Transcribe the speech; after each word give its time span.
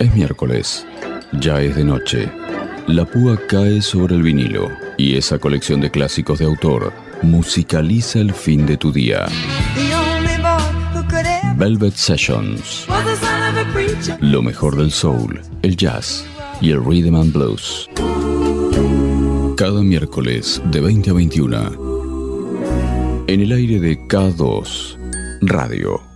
Es 0.00 0.12
miércoles, 0.14 0.86
ya 1.42 1.60
es 1.60 1.76
de 1.76 1.84
noche. 1.84 2.32
La 2.86 3.04
púa 3.04 3.38
cae 3.46 3.82
sobre 3.82 4.14
el 4.14 4.22
vinilo 4.22 4.70
y 4.96 5.16
esa 5.16 5.38
colección 5.38 5.82
de 5.82 5.90
clásicos 5.90 6.38
de 6.38 6.46
autor 6.46 6.90
musicaliza 7.20 8.20
el 8.20 8.32
fin 8.32 8.64
de 8.64 8.78
tu 8.78 8.92
día. 8.92 9.26
Velvet 11.56 11.94
Sessions. 11.94 12.86
Lo 14.20 14.40
mejor 14.40 14.76
del 14.76 14.90
soul, 14.90 15.42
el 15.60 15.76
jazz 15.76 16.24
y 16.62 16.70
el 16.70 16.82
rhythm 16.82 17.16
and 17.16 17.34
blues. 17.34 17.86
Cada 19.58 19.82
miércoles 19.82 20.62
de 20.70 20.80
20 20.80 21.10
a 21.10 21.12
21. 21.12 23.24
En 23.26 23.40
el 23.42 23.52
aire 23.52 23.78
de 23.78 23.98
K2 24.08 24.96
Radio. 25.42 26.09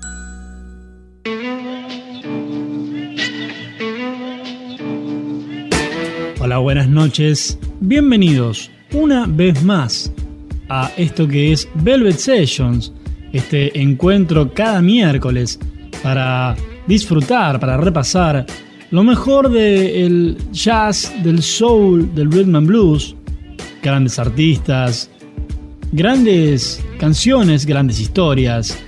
Buenas 6.64 6.88
noches. 6.88 7.58
Bienvenidos 7.80 8.70
una 8.94 9.26
vez 9.26 9.62
más 9.62 10.10
a 10.70 10.90
esto 10.96 11.28
que 11.28 11.52
es 11.52 11.68
Velvet 11.74 12.16
Sessions, 12.16 12.90
este 13.34 13.78
encuentro 13.78 14.50
cada 14.54 14.80
miércoles 14.80 15.60
para 16.02 16.56
disfrutar, 16.86 17.60
para 17.60 17.76
repasar 17.76 18.46
lo 18.90 19.04
mejor 19.04 19.50
del 19.50 20.38
jazz, 20.52 21.12
del 21.22 21.42
soul, 21.42 22.14
del 22.14 22.32
rhythm 22.32 22.56
and 22.56 22.66
blues, 22.66 23.14
grandes 23.82 24.18
artistas, 24.18 25.10
grandes 25.92 26.82
canciones, 26.96 27.66
grandes 27.66 28.00
historias. 28.00 28.78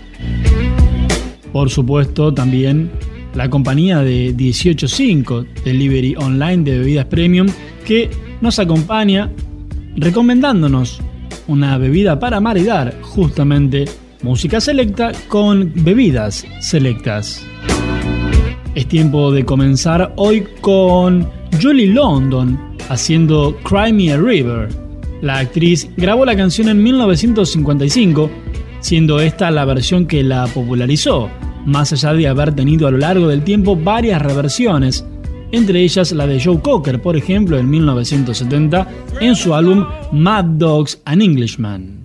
Por 1.53 1.69
supuesto, 1.69 2.33
también 2.33 2.91
la 3.37 3.51
compañía 3.51 4.01
de 4.01 4.33
185 4.33 5.45
Delivery 5.65 6.17
Online 6.17 6.65
de 6.65 6.79
bebidas 6.79 7.05
premium 7.05 7.47
que 7.85 8.11
nos 8.41 8.59
acompaña 8.59 9.31
recomendándonos 9.97 11.01
una 11.47 11.79
bebida 11.79 12.19
para 12.19 12.41
maridar, 12.41 12.99
justamente 13.03 13.85
música 14.23 14.61
selecta 14.61 15.13
con 15.29 15.71
bebidas 15.77 16.47
selectas. 16.61 17.45
Es 18.75 18.87
tiempo 18.89 19.31
de 19.31 19.45
comenzar 19.45 20.13
hoy 20.17 20.47
con 20.61 21.29
Julie 21.63 21.93
London 21.93 22.59
haciendo 22.89 23.57
Cry 23.63 23.93
Me 23.93 24.13
a 24.13 24.17
River. 24.17 24.69
La 25.21 25.39
actriz 25.39 25.89
grabó 25.97 26.25
la 26.25 26.37
canción 26.37 26.69
en 26.69 26.83
1955, 26.83 28.31
siendo 28.81 29.21
esta 29.21 29.51
la 29.51 29.65
versión 29.65 30.07
que 30.07 30.23
la 30.23 30.47
popularizó 30.47 31.31
más 31.67 31.93
allá 31.93 32.15
de 32.15 32.29
haber 32.29 32.55
tenido 32.55 32.87
a 32.87 32.91
lo 32.91 32.99
largo 32.99 33.29
del 33.29 33.43
tiempo 33.43 33.77
varias 33.77 34.23
reversiones, 34.23 35.05
entre 35.53 35.83
ellas 35.83 36.13
la 36.13 36.27
de 36.27 36.43
Joe 36.43 36.61
Cocker, 36.61 37.03
por 37.03 37.17
ejemplo, 37.17 37.59
en 37.59 37.69
1970, 37.69 38.89
en 39.21 39.37
su 39.37 39.55
álbum 39.55 39.85
Mad 40.13 40.45
Dogs 40.45 41.01
and 41.05 41.23
Englishman. 41.23 41.96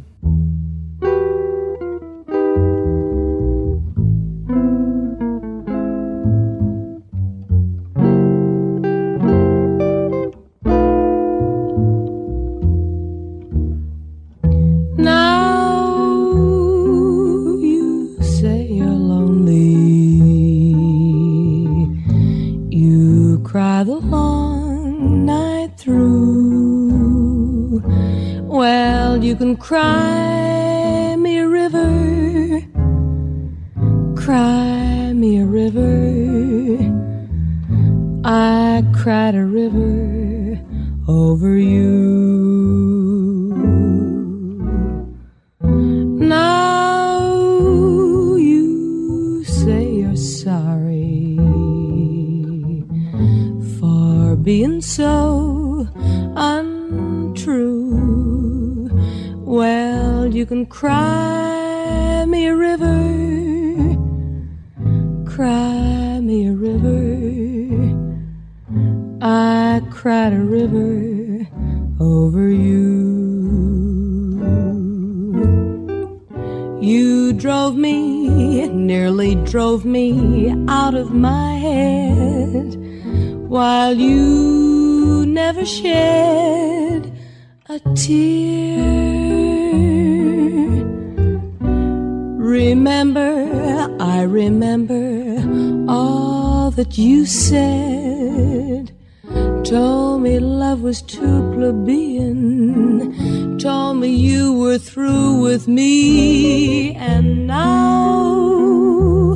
Too 101.21 101.42
plebeian. 101.54 103.58
Told 103.59 103.98
me 103.98 104.09
you 104.09 104.54
were 104.54 104.80
through 104.80 105.42
with 105.42 105.67
me. 105.67 106.95
And 106.95 107.45
now 107.45 109.36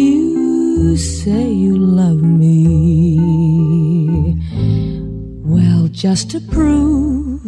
you 0.00 0.98
say 0.98 1.48
you 1.48 1.78
love 1.78 2.22
me. 2.22 3.18
Well, 5.42 5.88
just 5.88 6.30
to 6.32 6.40
prove 6.40 7.40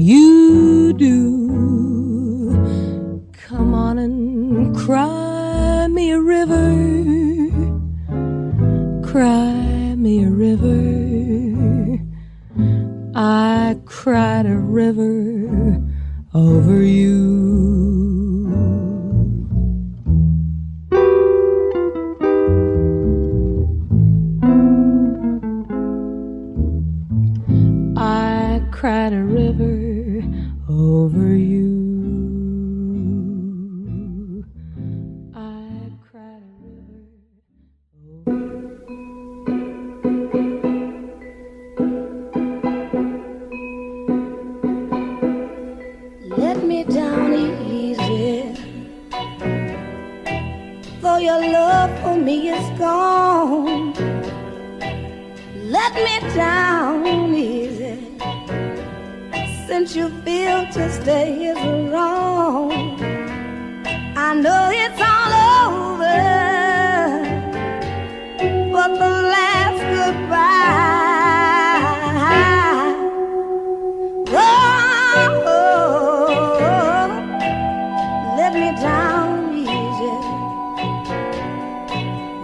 you 0.00 0.94
do 0.94 1.51
cried 14.02 14.46
a 14.46 14.56
river 14.56 15.80
over 16.34 16.82
you. 16.82 17.51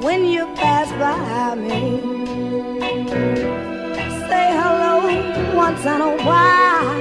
when 0.03 0.25
you 0.25 0.47
pass 0.55 0.89
by 0.93 1.55
me. 1.57 2.01
Say 4.29 4.47
hello 4.61 4.95
once 5.55 5.85
in 5.85 6.01
a 6.01 6.17
while. 6.25 6.97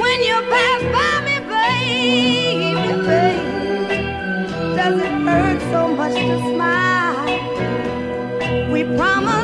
When 0.00 0.18
you 0.28 0.36
pass 0.54 0.80
by 0.96 1.12
me, 1.26 1.36
baby, 1.54 2.92
baby, 3.08 3.96
does 4.76 4.96
it 5.00 5.14
hurt 5.26 5.60
so 5.72 5.88
much 5.88 6.14
to 6.14 6.38
smile? 6.52 7.24
We 8.72 8.84
promise. 8.96 9.43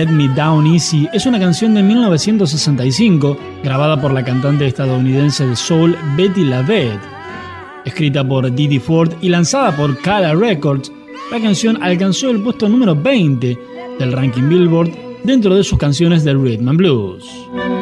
Let 0.00 0.12
Me 0.12 0.28
Down 0.28 0.66
Easy 0.66 1.06
es 1.12 1.26
una 1.26 1.38
canción 1.38 1.74
de 1.74 1.82
1965 1.82 3.36
grabada 3.62 4.00
por 4.00 4.14
la 4.14 4.24
cantante 4.24 4.66
estadounidense 4.66 5.46
de 5.46 5.54
soul 5.54 5.94
Betty 6.16 6.42
LaVette. 6.42 6.98
Escrita 7.84 8.26
por 8.26 8.50
Didi 8.50 8.78
Ford 8.78 9.12
y 9.20 9.28
lanzada 9.28 9.76
por 9.76 10.00
Cala 10.00 10.34
Records, 10.34 10.90
la 11.30 11.38
canción 11.38 11.82
alcanzó 11.82 12.30
el 12.30 12.40
puesto 12.40 12.66
número 12.66 12.96
20 12.96 13.58
del 13.98 14.12
ranking 14.12 14.48
Billboard 14.48 14.90
dentro 15.22 15.54
de 15.54 15.62
sus 15.62 15.78
canciones 15.78 16.24
de 16.24 16.32
rhythm 16.32 16.70
and 16.70 16.78
blues. 16.78 17.79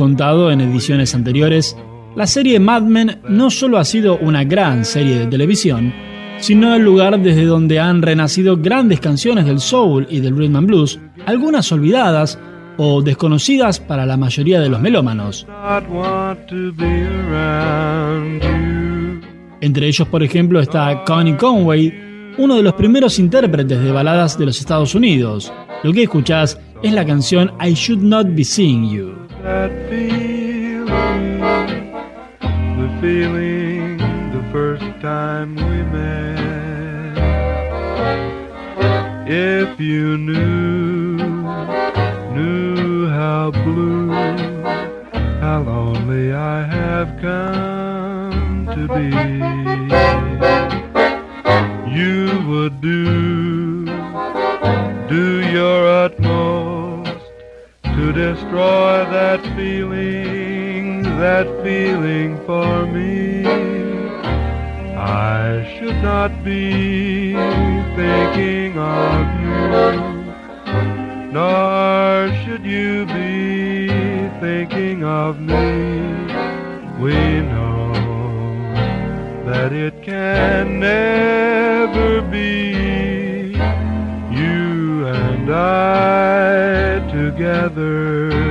Contado 0.00 0.50
en 0.50 0.62
ediciones 0.62 1.14
anteriores, 1.14 1.76
la 2.16 2.26
serie 2.26 2.58
Mad 2.58 2.80
Men 2.84 3.20
no 3.28 3.50
solo 3.50 3.76
ha 3.76 3.84
sido 3.84 4.16
una 4.16 4.44
gran 4.44 4.86
serie 4.86 5.18
de 5.18 5.26
televisión, 5.26 5.92
sino 6.38 6.74
el 6.74 6.82
lugar 6.82 7.20
desde 7.20 7.44
donde 7.44 7.78
han 7.80 8.00
renacido 8.00 8.56
grandes 8.56 8.98
canciones 8.98 9.44
del 9.44 9.60
soul 9.60 10.06
y 10.08 10.20
del 10.20 10.38
rhythm 10.38 10.56
and 10.56 10.66
blues, 10.68 10.98
algunas 11.26 11.70
olvidadas 11.70 12.38
o 12.78 13.02
desconocidas 13.02 13.78
para 13.78 14.06
la 14.06 14.16
mayoría 14.16 14.58
de 14.58 14.70
los 14.70 14.80
melómanos. 14.80 15.46
Entre 19.60 19.86
ellos, 19.86 20.08
por 20.08 20.22
ejemplo, 20.22 20.60
está 20.60 21.04
Connie 21.04 21.36
Conway, 21.36 21.92
uno 22.38 22.56
de 22.56 22.62
los 22.62 22.72
primeros 22.72 23.18
intérpretes 23.18 23.78
de 23.78 23.92
baladas 23.92 24.38
de 24.38 24.46
los 24.46 24.58
Estados 24.60 24.94
Unidos. 24.94 25.52
Lo 25.82 25.92
que 25.92 26.04
escuchás 26.04 26.58
es 26.82 26.94
la 26.94 27.04
canción 27.04 27.52
I 27.60 27.74
Should 27.74 28.02
Not 28.02 28.28
Be 28.30 28.44
Seeing 28.44 28.88
You. 28.88 29.29
That 29.42 29.70
feeling, 29.88 31.40
the 32.40 32.98
feeling 33.00 33.96
the 34.32 34.42
first 34.52 34.84
time 35.00 35.54
we 35.54 35.82
met. 35.84 37.16
If 39.26 39.80
you 39.80 40.18
knew, 40.18 41.16
knew 42.34 43.08
how 43.08 43.50
blue, 43.50 44.10
how 45.40 45.62
lonely 45.62 46.32
I 46.32 46.66
have 46.66 47.18
come 47.22 48.66
to 48.66 48.88
be, 48.94 49.10
you 51.98 52.48
would 52.48 52.80
do, 52.82 53.86
do 55.08 55.50
your 55.50 55.86
utmost 55.86 56.59
to 58.12 58.34
destroy 58.34 59.04
that 59.10 59.40
feeling, 59.56 61.02
that 61.02 61.46
feeling 61.62 62.36
for 62.44 62.86
me. 62.86 63.46
I 64.96 65.78
should 65.78 66.02
not 66.02 66.42
be 66.42 67.34
thinking 67.94 68.78
of 68.78 69.26
you, 69.40 69.60
nor 71.30 72.34
should 72.42 72.64
you 72.64 73.06
be 73.06 73.88
thinking 74.40 75.04
of 75.04 75.38
me. 75.38 75.70
We 77.00 77.42
know 77.42 77.92
that 79.46 79.72
it 79.72 80.02
can 80.02 80.80
never 80.80 82.22
be 82.22 83.52
you 84.32 85.06
and 85.06 85.50
I 85.52 86.49
together. 87.40 88.49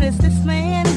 What 0.00 0.08
is 0.08 0.16
this 0.16 0.44
man? 0.46 0.89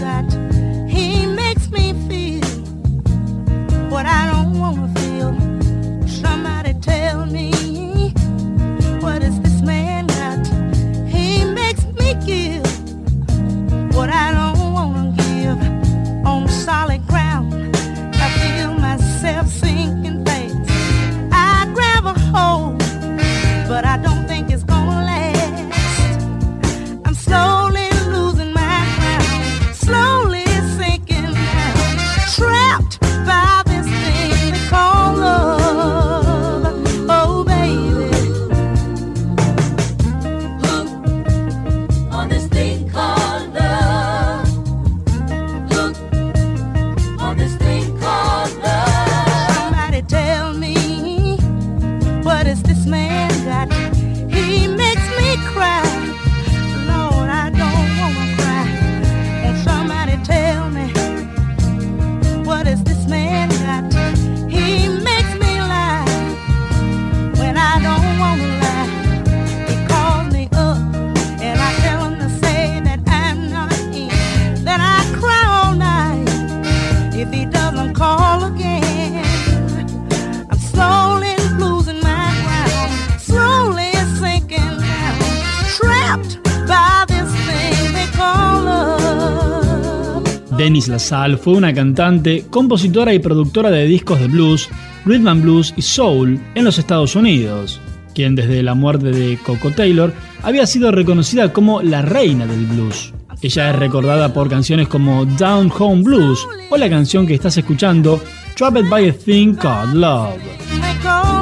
Dennis 90.84 90.88
LaSalle 90.88 91.38
fue 91.38 91.54
una 91.54 91.74
cantante, 91.74 92.46
compositora 92.50 93.13
y 93.13 93.20
productora 93.20 93.70
de 93.70 93.86
discos 93.86 94.20
de 94.20 94.28
blues, 94.28 94.70
rhythm 95.06 95.28
and 95.28 95.42
blues 95.44 95.74
y 95.78 95.82
soul 95.82 96.40
en 96.56 96.66
los 96.66 96.78
Estados 96.78 97.16
Unidos, 97.16 97.80
quien 98.13 98.36
desde 98.36 98.62
la 98.63 98.74
muerte 98.74 99.12
de 99.12 99.38
Coco 99.38 99.72
Taylor 99.72 100.13
había 100.42 100.66
sido 100.66 100.92
reconocida 100.92 101.54
como 101.54 101.82
la 101.82 102.02
reina 102.02 102.46
del 102.46 102.66
blues. 102.66 103.13
Ella 103.42 103.70
es 103.70 103.75
recordada 103.78 104.34
por 104.34 104.50
canciones 104.50 104.90
como 104.90 105.25
Down 105.25 105.72
Home 105.78 106.04
Blues 106.04 106.46
o 106.70 106.75
la 106.75 106.90
canción 106.90 107.25
que 107.25 107.36
estás 107.36 107.56
escuchando, 107.58 108.22
Trapped 108.56 108.90
by 108.90 109.08
a 109.08 109.13
Thing 109.13 109.56
Called 109.56 109.94
Love. 109.94 111.33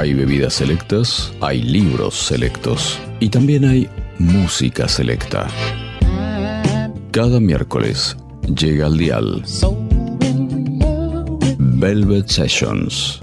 Hay 0.00 0.14
bebidas 0.14 0.54
selectas, 0.54 1.30
hay 1.42 1.60
libros 1.60 2.14
selectos 2.14 2.98
y 3.20 3.28
también 3.28 3.66
hay 3.66 3.86
música 4.18 4.88
selecta. 4.88 5.46
Cada 7.10 7.38
miércoles 7.38 8.16
llega 8.58 8.86
al 8.86 8.96
dial 8.96 9.44
Velvet 11.58 12.28
Sessions. 12.28 13.20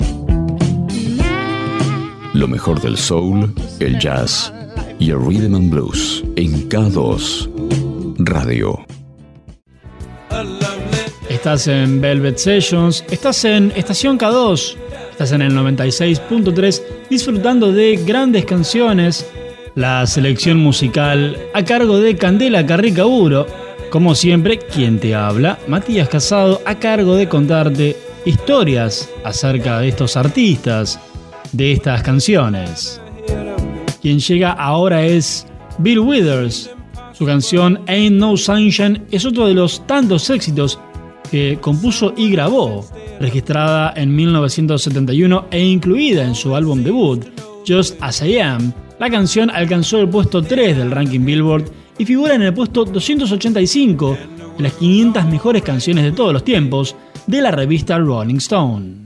Lo 2.36 2.48
mejor 2.48 2.80
del 2.80 2.96
soul, 2.96 3.52
el 3.80 3.98
jazz 3.98 4.54
y 5.00 5.10
el 5.10 5.20
rhythm 5.20 5.56
and 5.56 5.72
blues 5.72 6.24
en 6.36 6.70
K2 6.70 7.50
Radio. 8.20 8.86
Estás 11.28 11.68
en 11.68 12.02
Velvet 12.02 12.38
Sessions, 12.38 13.04
estás 13.10 13.46
en 13.46 13.74
Estación 13.76 14.20
K2 14.20 14.87
Estás 15.18 15.32
en 15.32 15.42
el 15.42 15.54
96.3 15.54 16.84
disfrutando 17.10 17.72
de 17.72 17.96
grandes 18.06 18.46
canciones. 18.46 19.28
La 19.74 20.06
selección 20.06 20.60
musical 20.60 21.36
a 21.56 21.66
cargo 21.66 21.98
de 21.98 22.16
Candela 22.16 22.64
Carricaburo. 22.64 23.48
Como 23.90 24.14
siempre, 24.14 24.60
quien 24.60 25.00
te 25.00 25.16
habla, 25.16 25.58
Matías 25.68 26.08
Casado, 26.08 26.62
a 26.68 26.76
cargo 26.76 27.16
de 27.16 27.28
contarte 27.28 27.98
historias 28.26 29.10
acerca 29.24 29.80
de 29.80 29.88
estos 29.88 30.16
artistas, 30.16 31.00
de 31.52 31.72
estas 31.72 32.04
canciones. 32.04 33.02
Quien 34.00 34.20
llega 34.20 34.52
ahora 34.52 35.04
es 35.04 35.48
Bill 35.80 35.98
Withers. 35.98 36.70
Su 37.14 37.26
canción 37.26 37.82
Ain't 37.88 38.18
No 38.18 38.38
Sunshine 38.38 39.04
es 39.10 39.26
otro 39.26 39.48
de 39.48 39.56
los 39.56 39.82
tantos 39.88 40.30
éxitos 40.30 40.80
que 41.32 41.58
compuso 41.60 42.14
y 42.16 42.30
grabó, 42.30 42.86
registrada 43.20 43.94
en 43.96 44.16
1971 44.16 45.46
e 45.52 45.64
incluida 45.64 46.24
en 46.24 46.36
su 46.36 46.56
álbum 46.56 46.84
debut, 46.84 47.26
Just 47.68 47.98
As 48.02 48.22
I 48.22 48.40
Am. 48.40 48.74
La 49.00 49.10
canción 49.10 49.50
alcanzó 49.50 50.00
el 50.00 50.10
puesto 50.10 50.42
3 50.42 50.78
del 50.78 50.92
ranking 50.92 51.26
Billboard 51.26 51.66
y 51.98 52.06
figura 52.06 52.36
en 52.36 52.44
el 52.44 52.54
puesto 52.54 52.86
285 52.86 54.18
de 54.58 54.64
las 54.64 54.74
500 54.74 55.26
mejores 55.26 55.62
canciones 55.64 56.04
de 56.04 56.12
todos 56.12 56.34
los 56.34 56.44
tiempos 56.44 56.96
de 57.28 57.42
la 57.42 57.52
revista 57.52 57.98
Rolling 57.98 58.38
Stone. 58.38 59.06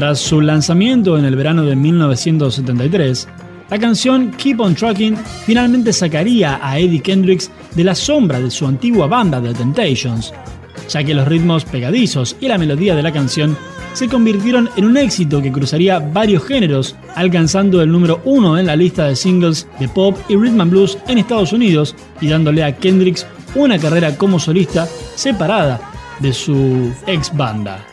Tras 0.00 0.18
su 0.18 0.40
lanzamiento 0.40 1.18
en 1.18 1.26
el 1.26 1.36
verano 1.36 1.62
de 1.62 1.76
1973, 1.76 3.28
la 3.68 3.78
canción 3.78 4.30
Keep 4.30 4.58
on 4.60 4.74
Trucking 4.74 5.14
finalmente 5.44 5.92
sacaría 5.92 6.58
a 6.62 6.78
Eddie 6.78 7.02
Kendricks 7.02 7.50
de 7.74 7.84
la 7.84 7.94
sombra 7.94 8.40
de 8.40 8.50
su 8.50 8.66
antigua 8.66 9.08
banda 9.08 9.42
The 9.42 9.52
Temptations, 9.52 10.32
ya 10.88 11.04
que 11.04 11.12
los 11.12 11.28
ritmos 11.28 11.66
pegadizos 11.66 12.34
y 12.40 12.48
la 12.48 12.56
melodía 12.56 12.96
de 12.96 13.02
la 13.02 13.12
canción 13.12 13.54
se 13.92 14.08
convirtieron 14.08 14.70
en 14.74 14.86
un 14.86 14.96
éxito 14.96 15.42
que 15.42 15.52
cruzaría 15.52 15.98
varios 15.98 16.46
géneros, 16.46 16.96
alcanzando 17.14 17.82
el 17.82 17.92
número 17.92 18.22
uno 18.24 18.56
en 18.56 18.68
la 18.68 18.76
lista 18.76 19.04
de 19.04 19.16
singles 19.16 19.68
de 19.78 19.86
pop 19.86 20.16
y 20.30 20.36
rhythm 20.36 20.62
and 20.62 20.70
blues 20.70 20.96
en 21.08 21.18
Estados 21.18 21.52
Unidos 21.52 21.94
y 22.22 22.28
dándole 22.28 22.64
a 22.64 22.74
Kendricks 22.74 23.26
una 23.54 23.78
carrera 23.78 24.16
como 24.16 24.38
solista 24.38 24.88
separada 25.14 25.78
de 26.20 26.32
su 26.32 26.90
ex 27.06 27.36
banda. 27.36 27.84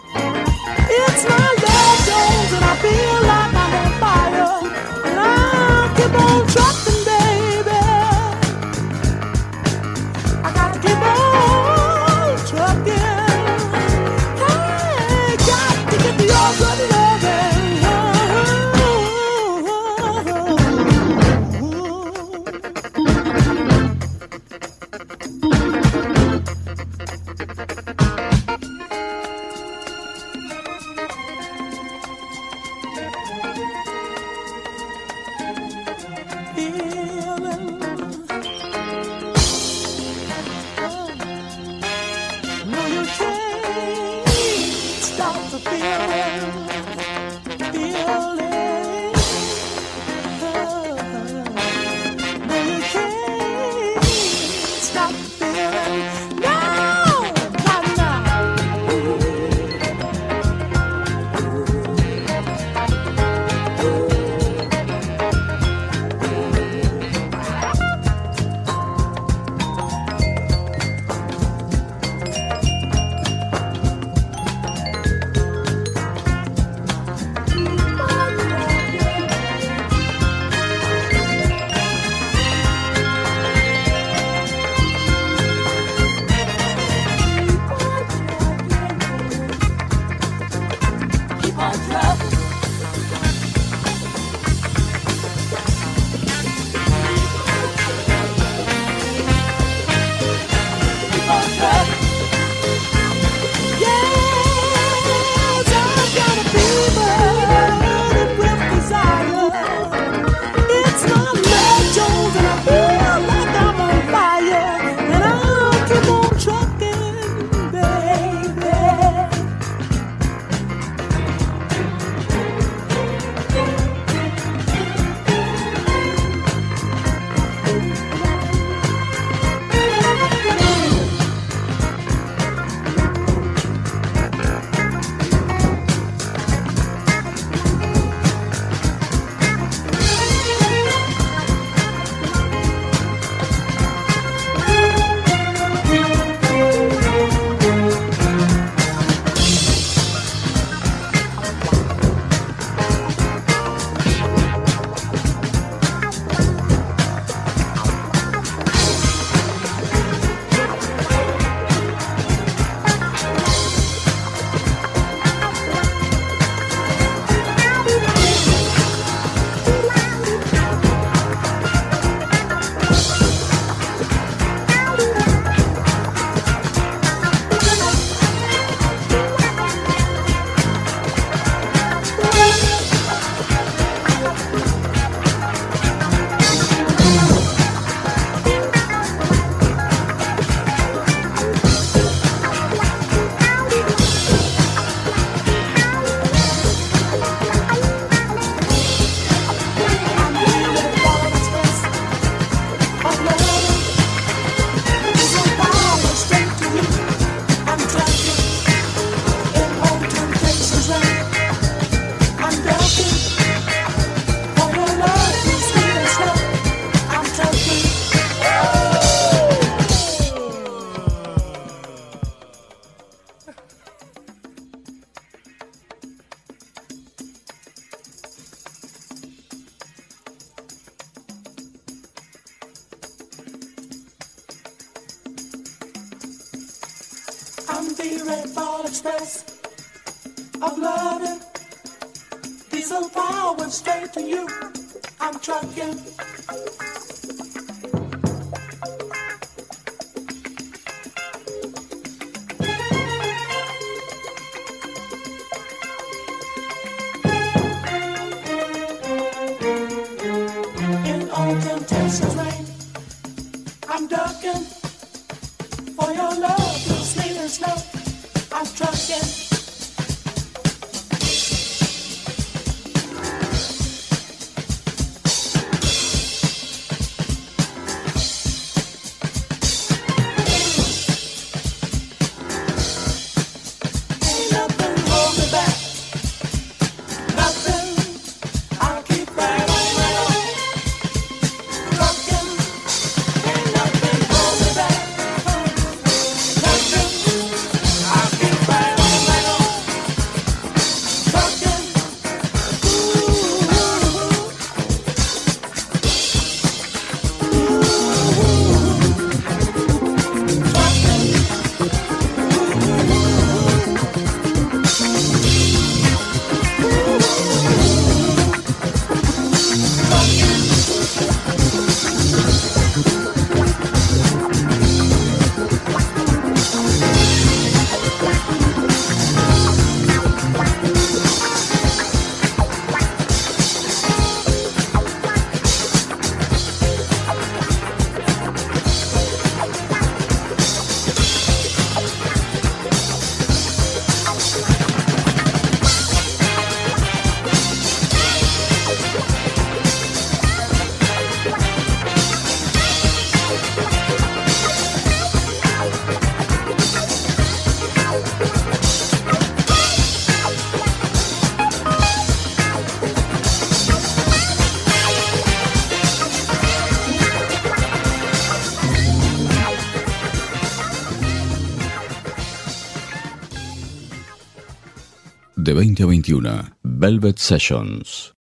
De 375.77 375.85
20 375.85 376.03
a 376.03 376.05
21, 376.07 376.49
Velvet 376.81 377.37
Sessions. 377.37 378.33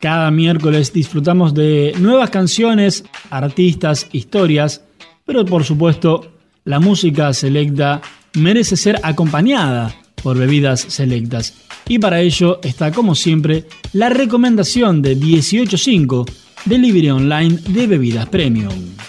Cada 0.00 0.28
miércoles 0.32 0.92
disfrutamos 0.92 1.54
de 1.54 1.94
nuevas 2.00 2.30
canciones, 2.30 3.04
artistas, 3.30 4.08
historias, 4.10 4.82
pero 5.24 5.44
por 5.44 5.62
supuesto 5.62 6.32
la 6.64 6.80
música 6.80 7.32
selecta 7.32 8.02
merece 8.34 8.76
ser 8.76 8.98
acompañada 9.04 9.94
por 10.20 10.36
bebidas 10.36 10.80
selectas. 10.80 11.54
Y 11.86 12.00
para 12.00 12.20
ello 12.20 12.58
está 12.64 12.90
como 12.90 13.14
siempre 13.14 13.66
la 13.92 14.08
recomendación 14.08 15.00
de 15.00 15.14
185 15.14 16.26
Delivery 16.64 17.10
Online 17.10 17.56
de 17.68 17.86
bebidas 17.86 18.26
premium. 18.26 18.99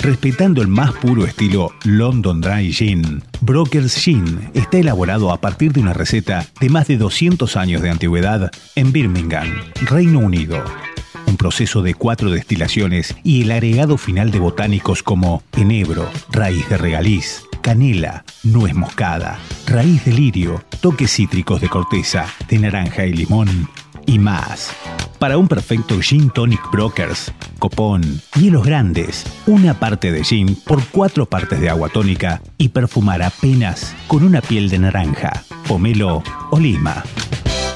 Respetando 0.00 0.62
el 0.62 0.68
más 0.68 0.92
puro 0.92 1.26
estilo 1.26 1.72
London 1.84 2.40
Dry 2.40 2.72
Gin, 2.72 3.22
Broker's 3.40 3.94
Gin 3.94 4.50
está 4.54 4.78
elaborado 4.78 5.32
a 5.32 5.40
partir 5.40 5.72
de 5.72 5.80
una 5.80 5.92
receta 5.92 6.46
de 6.60 6.68
más 6.68 6.86
de 6.86 6.98
200 6.98 7.56
años 7.56 7.82
de 7.82 7.90
antigüedad 7.90 8.50
en 8.76 8.92
Birmingham, 8.92 9.48
Reino 9.82 10.20
Unido. 10.20 10.62
Un 11.26 11.36
proceso 11.36 11.82
de 11.82 11.94
cuatro 11.94 12.30
destilaciones 12.30 13.14
y 13.24 13.42
el 13.42 13.50
agregado 13.50 13.98
final 13.98 14.30
de 14.30 14.38
botánicos 14.38 15.02
como 15.02 15.42
enebro, 15.56 16.08
raíz 16.30 16.68
de 16.68 16.78
regaliz, 16.78 17.42
canela, 17.60 18.24
nuez 18.44 18.74
moscada, 18.74 19.38
raíz 19.66 20.04
de 20.04 20.12
lirio, 20.12 20.64
toques 20.80 21.12
cítricos 21.12 21.60
de 21.60 21.68
corteza, 21.68 22.26
de 22.48 22.58
naranja 22.58 23.04
y 23.04 23.12
limón 23.12 23.68
y 24.08 24.18
más. 24.18 24.70
Para 25.20 25.36
un 25.36 25.46
perfecto 25.46 26.00
Gin 26.00 26.30
Tonic 26.30 26.60
Brokers, 26.72 27.32
copón, 27.58 28.20
hielos 28.36 28.64
grandes, 28.64 29.24
una 29.46 29.74
parte 29.74 30.10
de 30.10 30.24
gin 30.24 30.56
por 30.56 30.82
cuatro 30.86 31.26
partes 31.26 31.60
de 31.60 31.68
agua 31.68 31.88
tónica 31.88 32.40
y 32.56 32.70
perfumar 32.70 33.22
apenas 33.22 33.94
con 34.06 34.24
una 34.24 34.40
piel 34.40 34.70
de 34.70 34.78
naranja, 34.78 35.44
pomelo 35.66 36.22
o 36.50 36.58
lima. 36.58 37.04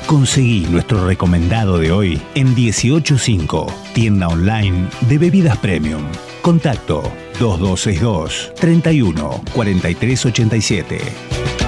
Conseguí 0.06 0.66
nuestro 0.70 1.06
recomendado 1.06 1.78
de 1.78 1.92
hoy 1.92 2.20
en 2.34 2.54
185, 2.54 3.66
tienda 3.92 4.28
online 4.28 4.88
de 5.02 5.18
bebidas 5.18 5.58
premium. 5.58 6.02
Contacto 6.40 7.02
2262 7.38 8.52
31 8.56 9.42
43 9.54 10.26
87. 10.26 11.61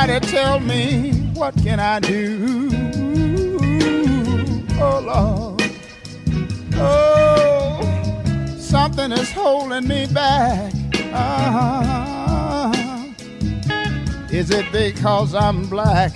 Somebody 0.00 0.26
tell 0.28 0.60
me 0.60 1.12
what 1.34 1.54
can 1.62 1.78
I 1.78 2.00
do? 2.00 2.70
Oh 4.80 4.98
Lord. 5.04 5.62
Oh, 6.76 7.82
something 8.56 9.12
is 9.12 9.30
holding 9.30 9.86
me 9.86 10.06
back. 10.06 10.72
Uh-huh. 11.12 12.72
Is 14.32 14.50
it 14.50 14.72
because 14.72 15.34
I'm 15.34 15.66
black? 15.68 16.12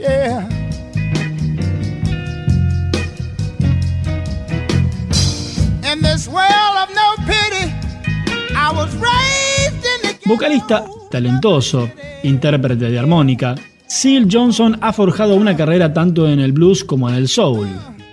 Yeah. 0.00 0.48
In 5.92 6.02
this 6.02 6.26
world 6.26 6.76
of 6.82 6.90
no 6.92 7.14
pity, 7.24 7.72
I 8.56 8.72
was 8.74 8.92
raised. 8.96 9.46
Vocalista 10.26 10.84
talentoso, 11.08 11.88
intérprete 12.22 12.90
de 12.90 12.98
armónica, 12.98 13.54
Seal 13.86 14.28
Johnson 14.30 14.78
ha 14.80 14.92
forjado 14.92 15.36
una 15.36 15.56
carrera 15.56 15.92
tanto 15.92 16.28
en 16.28 16.40
el 16.40 16.52
blues 16.52 16.82
como 16.84 17.08
en 17.08 17.14
el 17.14 17.28
soul. 17.28 17.68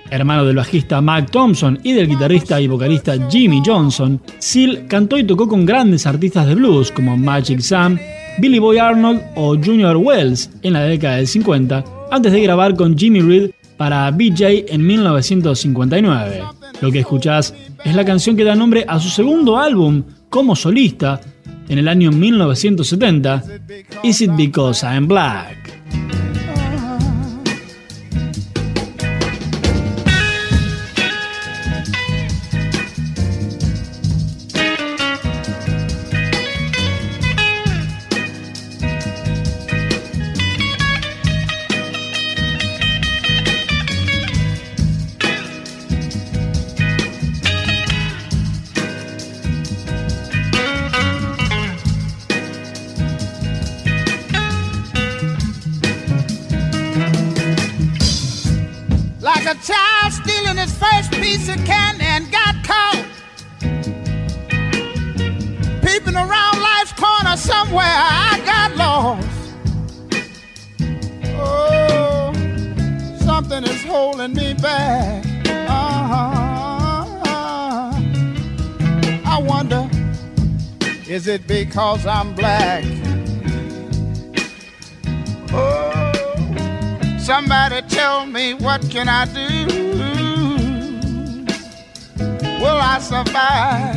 Hermano 0.10 0.46
del 0.46 0.56
bajista 0.56 1.02
Mac 1.02 1.32
Thompson 1.32 1.80
y 1.82 1.94
del 1.94 2.08
guitarrista 2.08 2.62
y 2.62 2.68
vocalista 2.68 3.16
Jimmy 3.30 3.64
Johnson, 3.66 4.22
Seal 4.38 4.86
cantó 4.88 5.18
y 5.18 5.24
tocó 5.24 5.48
con 5.48 5.66
grandes 5.66 6.06
artistas 6.06 6.46
de 6.46 6.54
blues 6.54 6.92
como 6.92 7.18
Magic 7.18 7.60
Sam, 7.62 7.98
Billy 8.38 8.60
Boy 8.60 8.78
Arnold 8.78 9.22
o 9.36 9.56
Junior 9.56 9.98
Wells 9.98 10.52
en 10.62 10.74
la 10.74 10.82
década 10.82 11.16
del 11.16 11.28
50, 11.28 11.84
antes 12.12 12.32
de 12.32 12.44
grabar 12.44 12.76
con 12.76 12.96
Jimmy 12.96 13.22
Reed 13.22 13.52
para 13.78 14.12
BJ 14.12 14.66
en 14.68 14.86
1959. 14.86 16.44
Lo 16.82 16.92
que 16.92 17.00
escuchás 17.00 17.54
es 17.84 17.96
la 17.96 18.06
canción 18.06 18.36
que 18.36 18.44
da 18.44 18.56
nombre 18.56 18.86
a 18.88 19.00
su 19.00 19.10
segundo 19.10 19.58
álbum 19.58 20.04
como 20.30 20.56
solista, 20.56 21.20
en 21.70 21.78
el 21.78 21.88
año 21.88 22.12
1970, 22.12 23.44
Is 24.04 24.22
It 24.22 24.32
Because 24.36 24.86
I'm 24.86 25.08
Black? 25.08 25.63
Because 81.84 82.06
I'm 82.06 82.34
black. 82.34 82.86
Oh, 85.52 86.14
somebody 87.20 87.82
tell 87.90 88.26
me 88.26 88.54
what 88.54 88.90
can 88.90 89.10
I 89.10 89.26
do? 89.26 89.68
Will 92.62 92.80
I 92.80 93.00
survive 93.00 93.93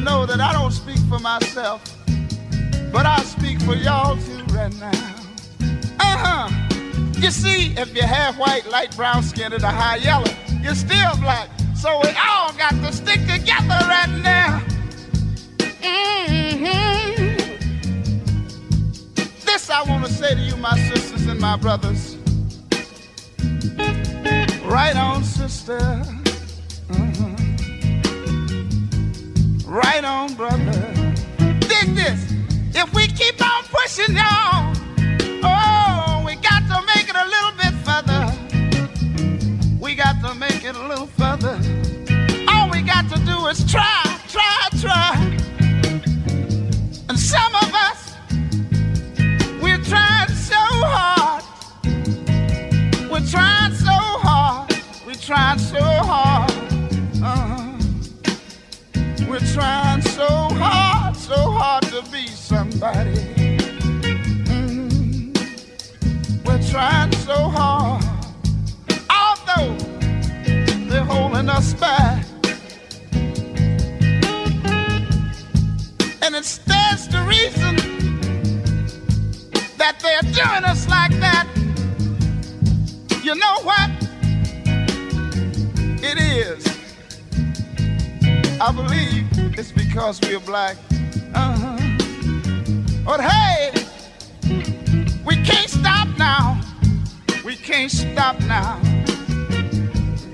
know 0.00 0.26
that 0.26 0.40
I 0.40 0.52
don't 0.52 0.70
speak 0.70 0.98
for 1.08 1.18
myself, 1.18 1.82
but 2.92 3.06
I 3.06 3.20
speak 3.22 3.60
for 3.62 3.74
y'all 3.74 4.16
too 4.16 4.44
right 4.54 4.74
now. 4.78 5.14
Uh 6.00 6.16
huh. 6.24 6.48
You 7.18 7.30
see, 7.30 7.74
if 7.76 7.94
you're 7.94 8.06
half 8.06 8.38
white, 8.38 8.66
light 8.70 8.94
brown 8.96 9.22
skin, 9.22 9.52
and 9.52 9.62
a 9.62 9.70
high 9.70 9.96
yellow, 9.96 10.32
you're 10.62 10.74
still 10.74 11.16
black. 11.16 11.48
So 11.74 12.00
we 12.02 12.10
all 12.10 12.52
got 12.54 12.70
to 12.70 12.92
stick 12.92 13.20
together 13.20 13.78
right 13.86 14.10
now. 14.22 14.62
Mm-hmm. 15.80 17.36
This 19.44 19.70
I 19.70 19.82
want 19.82 20.04
to 20.06 20.12
say 20.12 20.34
to 20.34 20.40
you, 20.40 20.56
my 20.56 20.78
sisters 20.90 21.26
and 21.26 21.40
my 21.40 21.56
brothers. 21.56 22.16
Right 24.64 24.96
on, 24.96 25.24
sister. 25.24 26.04
Right 29.68 30.02
on, 30.02 30.32
brother. 30.32 30.94
Dig 31.60 31.94
this. 31.94 32.32
If 32.74 32.94
we 32.94 33.06
keep 33.06 33.38
on 33.44 33.64
pushing 33.64 34.16
y'all, 34.16 34.72
oh, 35.44 36.22
we 36.24 36.36
got 36.36 36.62
to 36.68 36.80
make 36.86 37.06
it 37.06 37.14
a 37.14 37.26
little 37.28 37.52
bit 37.52 37.74
further. 37.84 38.32
We 39.78 39.94
got 39.94 40.22
to 40.26 40.34
make 40.36 40.64
it 40.64 40.74
a 40.74 40.88
little 40.88 41.06
further. 41.06 41.60
All 42.48 42.70
we 42.70 42.80
got 42.80 43.10
to 43.10 43.20
do 43.26 43.46
is 43.48 43.70
try, 43.70 44.04
try, 44.28 44.68
try. 44.80 45.36
And 47.10 47.18
some 47.18 47.54
of 47.54 47.74
us, 47.74 48.14
we're 49.60 49.84
trying 49.84 50.30
so 50.30 50.56
hard. 50.56 51.44
We're 53.10 53.26
trying 53.26 53.74
so 53.74 53.92
hard. 53.92 54.74
We're 55.06 55.14
trying 55.14 55.58
so 55.58 55.82
hard. 55.82 56.47
We're 59.28 59.40
trying 59.40 60.02
so 60.02 60.26
hard, 60.26 61.16
so 61.16 61.36
hard 61.52 61.84
to 61.84 62.02
be 62.12 62.26
somebody. 62.28 63.16
Mhm. 64.48 65.34
We're 66.46 66.62
trying 66.70 67.12
so 67.26 67.48
hard. 67.50 68.04
Although 69.10 69.76
they're 70.88 71.04
holding 71.04 71.48
us 71.50 71.74
back. 71.74 72.26
And 76.22 76.34
it's 76.36 76.58
that's 76.58 77.06
the 77.08 77.22
reason 77.22 77.76
that 79.78 80.00
they're 80.00 80.22
doing 80.32 80.64
us 80.64 80.88
like 80.88 81.18
that. 81.20 81.46
You 83.22 83.34
know 83.36 83.60
what? 83.62 83.90
It 86.02 86.18
is. 86.18 86.77
I 88.60 88.72
believe 88.72 89.24
it's 89.56 89.70
because 89.70 90.20
we're 90.20 90.40
black. 90.40 90.76
Uh-huh. 91.32 91.78
But 93.04 93.20
hey, 93.20 93.70
we 95.24 95.36
can't 95.44 95.70
stop 95.70 96.08
now. 96.18 96.60
We 97.44 97.54
can't 97.54 97.90
stop 97.90 98.40
now. 98.40 98.80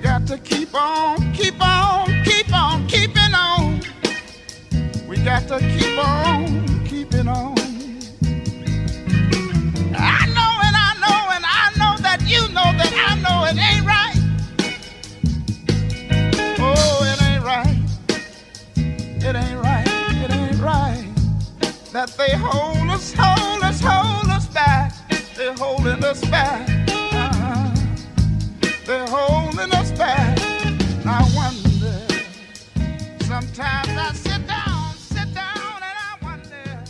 Got 0.01 0.27
to 0.29 0.39
keep 0.39 0.75
on, 0.75 1.33
keep 1.35 1.61
on, 1.61 2.25
keep 2.25 2.51
on, 2.51 2.87
keeping 2.87 3.35
on. 3.35 3.83
We 5.07 5.19
got 5.19 5.47
to 5.49 5.59
keep 5.59 5.99
on, 5.99 6.87
keeping 6.87 7.29
on. 7.29 7.59
I 9.97 10.27
know 10.33 10.53
and 10.65 10.77
I 10.77 10.95
know 11.05 11.21
and 11.37 11.45
I 11.45 11.73
know 11.77 11.99
that 12.03 12.23
you 12.27 12.41
know 12.49 12.73
that 12.73 12.93
I 13.07 13.21
know 13.21 13.45
it 13.45 13.59
ain't 13.59 13.84
That 21.95 22.11
they 22.19 22.37
hold 22.37 22.91
us, 22.91 23.15
hold 23.17 23.63
us, 23.63 23.81
hold 23.81 24.29
us 24.29 24.49
back. 24.49 24.93
They're 25.37 25.55
holding 25.55 26.03
us 26.05 26.25
back. 26.29 26.69
Uh-huh. 26.89 27.71
They're 28.85 29.07
holding 29.07 29.73
us 29.73 29.93
back. 29.93 30.37
I 31.07 31.23
wonder. 31.37 32.05
Sometimes 33.21 33.89
I 33.97 34.13
sit 34.13 34.45
down, 34.45 34.97
sit 34.97 35.33
down, 35.35 35.83
and 35.89 35.97
I 36.11 36.19
wonder. 36.21 36.83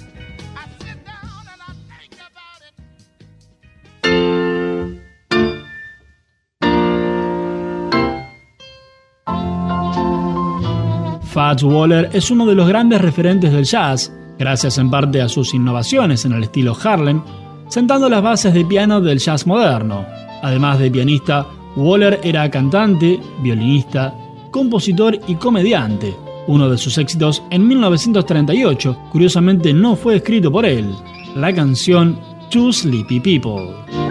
I 0.56 0.64
sit 0.78 1.04
down 1.04 1.48
and 1.52 1.60
I 1.60 1.74
think 1.92 2.16
about 2.30 2.62
it. 11.20 11.26
Fats 11.26 11.62
Waller 11.62 12.08
es 12.14 12.30
uno 12.30 12.46
de 12.46 12.54
los 12.54 12.66
grandes 12.66 13.02
referentes 13.02 13.52
del 13.52 13.64
jazz, 13.64 14.10
gracias 14.38 14.78
en 14.78 14.90
parte 14.90 15.20
a 15.20 15.28
sus 15.28 15.54
innovaciones 15.54 16.24
en 16.24 16.32
el 16.32 16.44
estilo 16.44 16.76
Harlem, 16.82 17.22
sentando 17.68 18.08
las 18.08 18.22
bases 18.22 18.54
de 18.54 18.64
piano 18.64 19.00
del 19.00 19.18
jazz 19.18 19.46
moderno. 19.46 20.04
Además 20.42 20.78
de 20.78 20.90
pianista, 20.90 21.46
Waller 21.76 22.20
era 22.22 22.50
cantante, 22.50 23.18
violinista, 23.42 24.14
compositor 24.50 25.18
y 25.26 25.34
comediante. 25.36 26.14
Uno 26.46 26.68
de 26.68 26.78
sus 26.78 26.98
éxitos 26.98 27.42
en 27.50 27.66
1938, 27.66 28.96
curiosamente 29.10 29.72
no 29.72 29.96
fue 29.96 30.16
escrito 30.16 30.52
por 30.52 30.66
él, 30.66 30.94
la 31.34 31.52
canción 31.52 32.18
Two 32.50 32.72
Sleepy 32.72 33.20
People. 33.20 34.03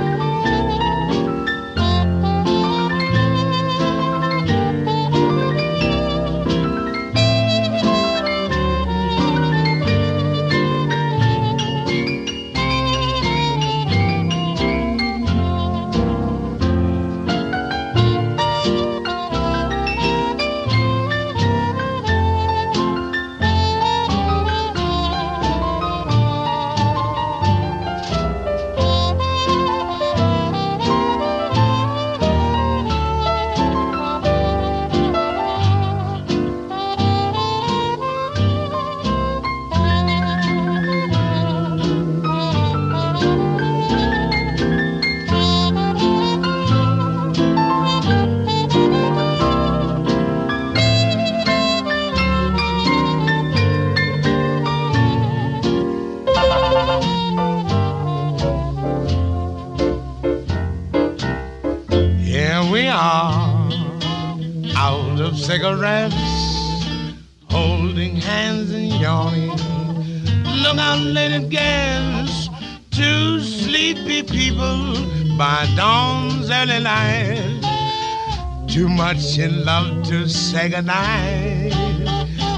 Much 79.14 79.38
in 79.38 79.64
love 79.64 80.04
to 80.04 80.28
say 80.28 80.70
goodnight. 80.70 81.72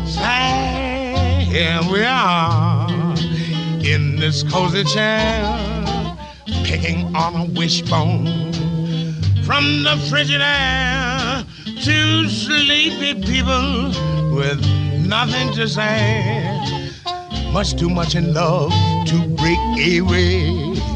Say, 0.05 1.45
here 1.49 1.81
we 1.91 2.01
are 2.05 2.89
in 3.83 4.15
this 4.15 4.41
cozy 4.43 4.85
chair, 4.85 5.43
picking 6.63 7.13
on 7.13 7.35
a 7.35 7.45
wishbone 7.59 8.53
from 9.43 9.83
the 9.83 9.97
frigid 10.09 10.39
air. 10.41 11.43
to 11.83 12.29
sleepy 12.29 13.13
people 13.21 13.91
with 14.33 14.59
nothing 15.05 15.51
to 15.55 15.67
say. 15.67 16.41
Much 17.51 17.75
too 17.75 17.89
much 17.89 18.15
in 18.15 18.33
love 18.33 18.71
to 19.07 19.17
break 19.35 19.59
away. 19.99 20.94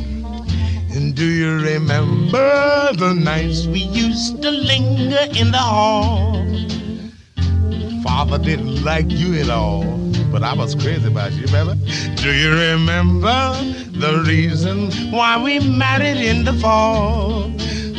Do 1.20 1.26
you 1.26 1.59
remember 1.59 2.93
the 2.93 3.13
nights 3.13 3.67
we 3.67 3.80
used 3.82 4.41
to 4.41 4.49
linger 4.49 5.28
in 5.38 5.51
the 5.51 5.57
hall? 5.57 6.45
Father 8.01 8.38
didn't 8.38 8.86
like 8.86 9.11
you 9.11 9.34
at 9.34 9.49
all, 9.49 9.84
but 10.32 10.43
I 10.43 10.53
was 10.53 10.76
crazy 10.76 11.09
about 11.09 11.34
you, 11.34 11.45
remember? 11.47 11.76
Do 12.15 12.32
you 12.34 12.51
remember 12.51 13.53
the 13.91 14.24
reason 14.26 14.91
why 15.11 15.36
we 15.43 15.59
married 15.59 16.22
in 16.24 16.45
the 16.45 16.53
fall? 16.53 17.51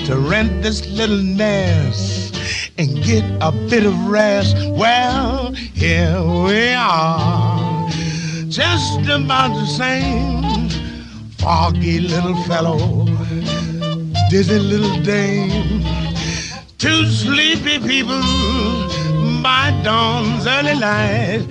To 0.06 0.16
rent 0.16 0.62
this 0.62 0.88
little 0.88 1.22
nest 1.22 2.34
and 2.78 3.04
get 3.04 3.22
a 3.42 3.52
bit 3.52 3.84
of 3.84 3.94
rest. 4.08 4.56
Well, 4.70 5.52
here 5.52 6.22
we 6.22 6.72
are, 6.72 7.86
just 8.48 9.00
about 9.10 9.48
the 9.48 9.66
same. 9.66 10.40
Foggy 11.40 12.00
little 12.00 12.36
fellow, 12.44 12.99
dizzy 14.30 14.60
little 14.60 15.02
dame, 15.02 15.82
two 16.78 17.04
sleepy 17.06 17.80
people 17.80 18.22
by 19.42 19.76
dawn's 19.82 20.46
early 20.46 20.76
light. 20.76 21.44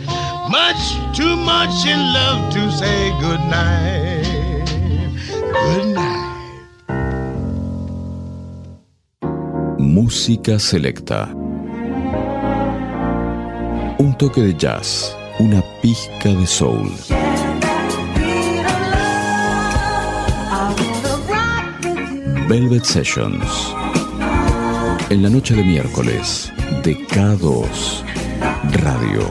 Much 0.50 0.82
too 1.14 1.36
much 1.36 1.86
in 1.86 2.00
love 2.14 2.54
to 2.54 2.72
say 2.72 3.12
good 3.20 3.44
night. 3.52 4.66
Good 5.52 5.88
night. 5.94 6.26
Música 9.78 10.58
selecta. 10.58 11.28
Un 14.00 14.16
toque 14.18 14.42
de 14.42 14.56
jazz, 14.58 15.14
una 15.38 15.62
pizca 15.82 16.30
de 16.30 16.48
soul. 16.48 17.19
Velvet 22.50 22.84
Sessions. 22.84 23.76
En 25.12 25.22
la 25.22 25.30
noche 25.30 25.54
de 25.54 25.64
miércoles, 25.64 26.52
de 26.84 26.98
K2 26.98 27.64
Radio. 28.72 29.22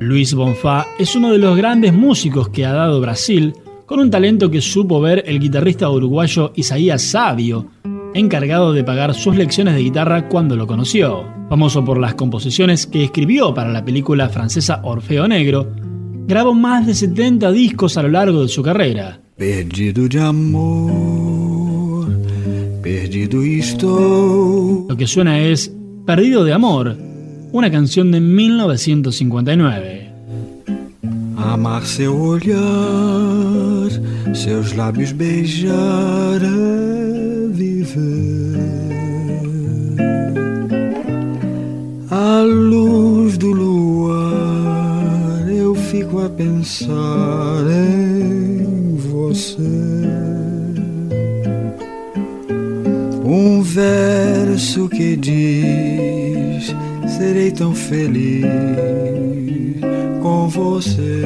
Luis 0.00 0.34
Bonfá 0.34 0.84
es 0.98 1.14
uno 1.14 1.30
de 1.30 1.38
los 1.38 1.56
grandes 1.56 1.92
músicos 1.92 2.48
que 2.48 2.66
ha 2.66 2.72
dado 2.72 3.00
Brasil, 3.00 3.54
con 3.86 4.00
un 4.00 4.10
talento 4.10 4.50
que 4.50 4.60
supo 4.62 5.00
ver 5.00 5.22
el 5.24 5.38
guitarrista 5.38 5.88
uruguayo 5.88 6.52
Isaías 6.56 7.02
Sabio, 7.02 7.68
encargado 8.14 8.72
de 8.72 8.82
pagar 8.82 9.14
sus 9.14 9.36
lecciones 9.36 9.76
de 9.76 9.82
guitarra 9.82 10.28
cuando 10.28 10.56
lo 10.56 10.66
conoció. 10.66 11.24
Famoso 11.48 11.84
por 11.84 12.00
las 12.00 12.14
composiciones 12.14 12.88
que 12.88 13.04
escribió 13.04 13.54
para 13.54 13.70
la 13.70 13.84
película 13.84 14.28
francesa 14.28 14.80
Orfeo 14.82 15.28
Negro, 15.28 15.68
grabó 16.28 16.54
más 16.54 16.86
de 16.86 16.94
70 16.94 17.50
discos 17.52 17.96
a 17.96 18.02
lo 18.02 18.10
largo 18.10 18.42
de 18.42 18.48
su 18.48 18.62
carrera. 18.62 19.18
Perdido 19.36 20.06
de 20.08 20.20
amor, 20.20 22.08
perdido 22.82 23.42
estou. 23.42 24.86
Lo 24.88 24.96
que 24.96 25.06
suena 25.06 25.40
es 25.40 25.72
Perdido 26.04 26.44
de 26.44 26.52
Amor, 26.52 26.96
una 27.50 27.70
canción 27.70 28.12
de 28.12 28.20
1959. 28.20 30.08
Amar 31.36 31.84
seu 31.86 32.14
olhar, 32.14 33.90
seus 34.34 34.76
lábios 34.76 35.16
beijar, 35.16 36.40
viver. 37.52 38.58
À 42.10 42.42
luz 42.42 43.38
do 43.38 43.52
luar, 43.52 43.77
fico 45.90 46.20
a 46.20 46.28
pensar 46.28 47.64
em 47.66 48.94
você. 48.96 49.62
Um 53.24 53.62
verso 53.62 54.88
que 54.88 55.16
diz: 55.16 56.74
Serei 57.16 57.50
tão 57.50 57.74
feliz 57.74 58.44
com 60.22 60.48
você. 60.48 61.22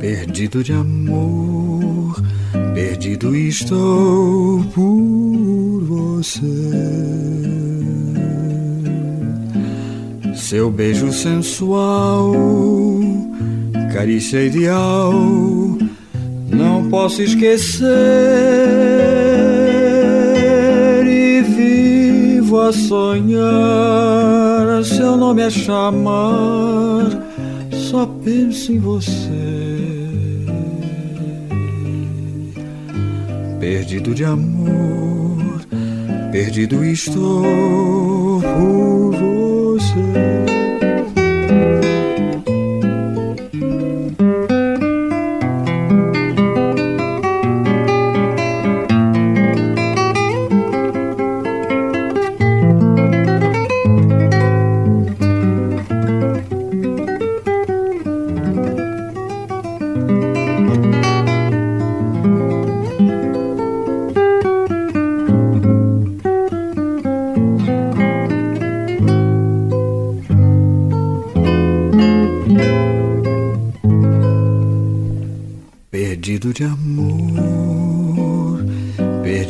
Perdido 0.00 0.64
de 0.64 0.72
amor, 0.72 2.20
perdido 2.74 3.36
estou 3.36 4.64
por 4.74 5.84
você. 5.84 6.89
Seu 10.50 10.68
beijo 10.68 11.12
sensual, 11.12 12.32
carícia 13.92 14.42
ideal, 14.44 15.12
não 16.50 16.88
posso 16.90 17.22
esquecer 17.22 17.86
e 21.06 21.40
vivo 21.42 22.58
a 22.62 22.72
sonhar. 22.72 23.44
Seu 24.82 25.16
nome 25.16 25.44
a 25.44 25.50
chamar, 25.50 27.06
só 27.70 28.04
penso 28.24 28.72
em 28.72 28.80
você. 28.80 29.30
Perdido 33.60 34.12
de 34.16 34.24
amor, 34.24 35.60
perdido 36.32 36.84
estou 36.84 38.42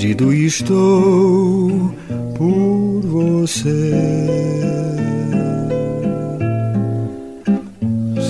perdido 0.01 0.33
estou 0.33 1.95
por 2.35 3.03
você. 3.03 3.93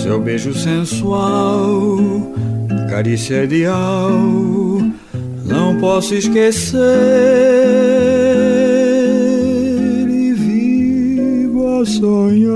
Seu 0.03 0.21
beijo 0.21 0.53
sensual, 0.53 1.97
carícia 2.91 3.45
ideal, 3.45 4.11
não 5.47 5.79
posso 5.79 6.17
esquecer 6.17 6.81
e 10.09 10.33
vivo 10.33 11.81
a 11.81 11.87
sonhar 11.87 12.51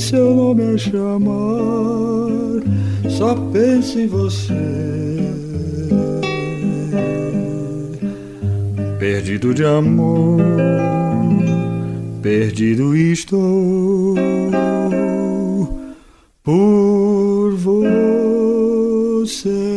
seu 0.00 0.34
nome 0.34 0.62
a 0.62 0.78
chamar, 0.78 2.62
só 3.10 3.34
penso 3.52 4.00
em 4.00 4.06
você. 4.06 4.95
Perdido 9.08 9.54
de 9.54 9.64
amor, 9.64 10.42
perdido 12.20 12.96
estou 12.96 14.16
por 16.42 17.54
você. 19.24 19.75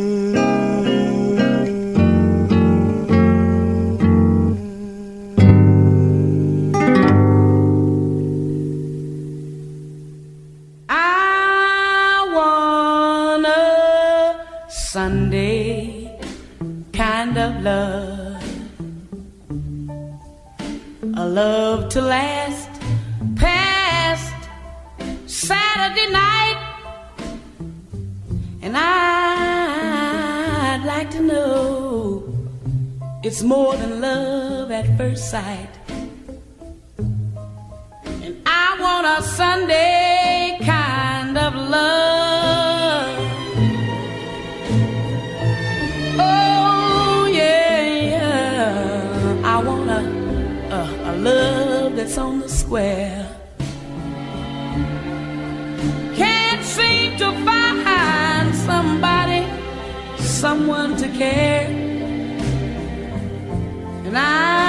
Sight. 35.29 35.69
And 38.25 38.35
I 38.47 38.77
want 38.81 39.05
a 39.05 39.21
Sunday 39.21 40.57
kind 40.65 41.37
of 41.37 41.53
love. 41.53 43.19
Oh, 46.17 47.29
yeah, 47.31 47.85
yeah. 48.13 49.41
I 49.43 49.61
want 49.61 49.89
a, 49.91 50.01
a, 50.79 51.11
a 51.11 51.13
love 51.17 51.95
that's 51.95 52.17
on 52.17 52.39
the 52.39 52.49
square. 52.49 53.23
Can't 56.15 56.63
seem 56.65 57.17
to 57.19 57.31
find 57.45 58.55
somebody, 58.55 59.45
someone 60.17 60.97
to 60.97 61.07
care. 61.09 61.67
And 64.07 64.17
I'm 64.17 64.68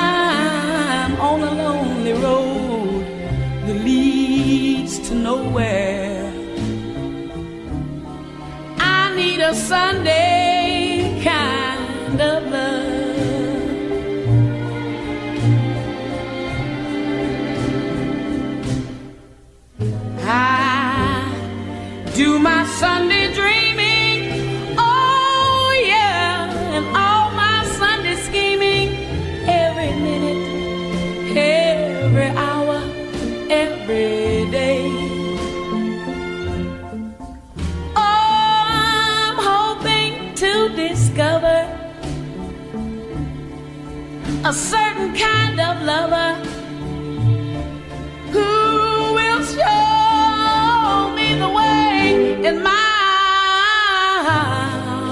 on 1.21 1.43
a 1.43 1.53
lonely 1.53 2.15
road 2.15 3.05
that 3.67 3.79
leads 3.85 4.99
to 5.09 5.15
nowhere. 5.15 6.33
I 8.79 9.15
need 9.15 9.41
a 9.41 9.55
Sunday 9.55 11.21
kind 11.23 12.21
of 12.21 12.51
love. 12.51 12.90
A 44.51 44.53
certain 44.53 45.13
kind 45.13 45.61
of 45.61 45.81
lover 45.83 46.35
who 48.33 49.15
will 49.15 49.45
show 49.45 51.15
me 51.15 51.37
the 51.37 51.49
way 51.49 52.35
in 52.45 52.61
my 52.61 54.25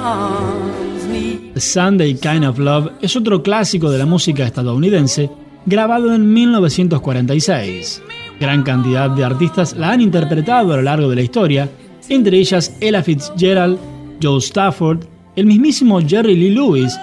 arms 0.03 1.07
need. 1.07 1.55
The 1.55 1.61
Sunday 1.61 2.15
Kind 2.15 2.45
of 2.45 2.59
Love 2.59 2.91
es 3.01 3.15
otro 3.15 3.41
clásico 3.41 3.93
de 3.93 3.99
la 3.99 4.07
música 4.07 4.45
estadounidense 4.45 5.31
grabado 5.67 6.13
en 6.13 6.33
1946. 6.33 8.03
Gran 8.41 8.65
cantidad 8.65 9.09
de 9.09 9.25
artistas 9.25 9.77
la 9.77 9.93
han 9.93 10.01
interpretado 10.01 10.73
a 10.73 10.79
lo 10.79 10.83
largo 10.83 11.09
de 11.09 11.15
la 11.15 11.23
historia, 11.23 11.71
entre 12.09 12.39
ellas 12.39 12.77
Ella 12.81 13.05
Fitzgerald, 13.05 13.79
Joe 14.21 14.39
Stafford, 14.39 15.05
el 15.37 15.47
mismísimo 15.47 16.01
Jerry 16.01 16.35
Lee 16.35 16.51
Lewis 16.51 16.99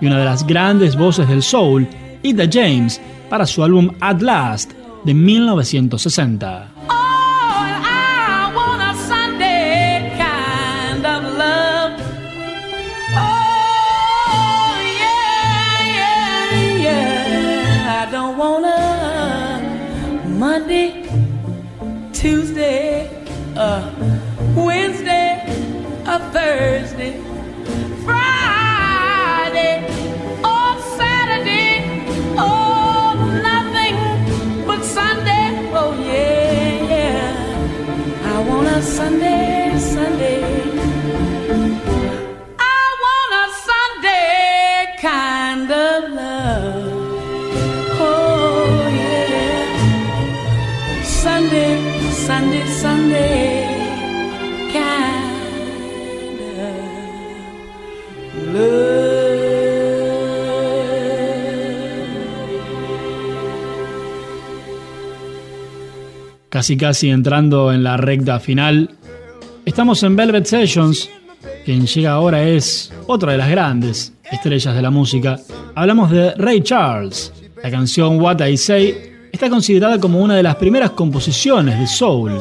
y 0.00 0.06
una 0.06 0.18
de 0.18 0.24
las 0.24 0.46
grandes 0.46 0.96
voces 0.96 1.28
del 1.28 1.42
soul, 1.42 1.86
Ida 2.22 2.44
James, 2.50 3.00
para 3.28 3.46
su 3.46 3.62
álbum 3.62 3.90
At 4.00 4.20
Last 4.20 4.72
de 5.04 5.14
1960. 5.14 6.68
Oh, 6.88 7.64
and 7.64 7.84
I 7.84 8.52
want 8.54 8.82
a 8.82 8.94
Sunday 9.06 10.12
kind 10.18 11.06
of 11.06 11.22
love. 11.38 12.00
Oh, 13.14 14.80
yeah, 14.98 15.80
yeah, 15.96 16.78
yeah. 16.82 18.06
I 18.06 18.10
don't 18.10 18.36
want 18.36 18.64
a 18.66 20.28
Monday, 20.28 21.08
Tuesday, 22.12 23.08
a 23.56 23.90
Wednesday, 24.54 25.42
Thursday, 26.32 27.20
Sunday. 38.96 39.45
Casi 66.56 66.78
casi 66.78 67.10
entrando 67.10 67.70
en 67.70 67.84
la 67.84 67.98
recta 67.98 68.40
final, 68.40 68.88
estamos 69.66 70.02
en 70.02 70.16
Velvet 70.16 70.46
Sessions. 70.46 71.10
Quien 71.66 71.86
llega 71.86 72.12
ahora 72.12 72.44
es 72.44 72.90
otra 73.06 73.32
de 73.32 73.36
las 73.36 73.50
grandes 73.50 74.14
estrellas 74.32 74.74
de 74.74 74.80
la 74.80 74.88
música. 74.88 75.38
Hablamos 75.74 76.10
de 76.10 76.32
Ray 76.36 76.62
Charles. 76.62 77.30
La 77.62 77.70
canción 77.70 78.18
What 78.18 78.40
I 78.40 78.56
Say 78.56 78.94
está 79.30 79.50
considerada 79.50 80.00
como 80.00 80.18
una 80.18 80.34
de 80.34 80.42
las 80.42 80.56
primeras 80.56 80.92
composiciones 80.92 81.78
de 81.78 81.86
soul. 81.86 82.40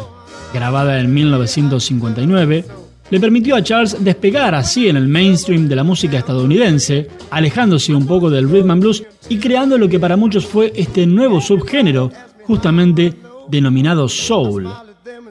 Grabada 0.54 0.98
en 0.98 1.14
1959, 1.14 2.66
le 3.10 3.20
permitió 3.20 3.58
a 3.58 3.64
Charles 3.64 3.98
despegar 4.00 4.56
así 4.56 4.88
en 4.88 4.96
el 4.96 5.10
mainstream 5.10 5.68
de 5.68 5.76
la 5.76 5.84
música 5.84 6.20
estadounidense, 6.20 7.10
alejándose 7.32 7.94
un 7.94 8.08
poco 8.08 8.30
del 8.30 8.50
rhythm 8.50 8.72
and 8.72 8.82
blues 8.82 9.04
y 9.28 9.40
creando 9.40 9.78
lo 9.78 9.90
que 9.90 10.00
para 10.00 10.16
muchos 10.16 10.46
fue 10.46 10.72
este 10.74 11.06
nuevo 11.06 11.42
subgénero, 11.42 12.14
justamente 12.46 13.14
denominado 13.50 14.08
soul. 14.08 14.68